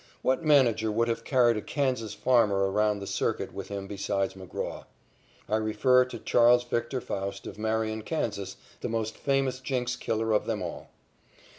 [0.23, 4.85] What manager would have carried a Kansas farmer around the circuit with him besides McGraw?
[5.47, 10.47] I refer to Charles Victor Faust of Marion, Kansas, the most famous jinx killer of
[10.47, 10.89] them all.